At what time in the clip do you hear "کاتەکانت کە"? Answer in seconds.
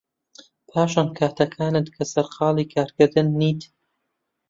1.17-2.03